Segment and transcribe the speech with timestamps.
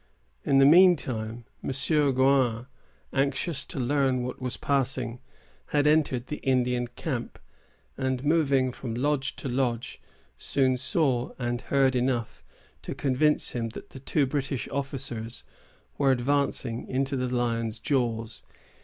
[0.43, 1.69] In the mean time, M.
[2.15, 2.65] Gouin,
[3.13, 5.19] anxious to learn what was passing,
[5.67, 7.37] had entered the Indian camp,
[7.99, 10.01] and, moving from lodge to lodge,
[10.39, 12.43] soon saw and heard enough
[12.81, 15.43] to convince him that the two British officers
[15.99, 18.41] were advancing into the lion's jaws.